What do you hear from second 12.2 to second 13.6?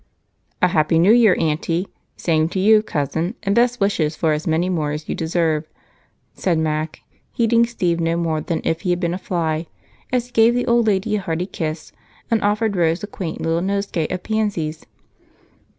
and offered Rose a quaint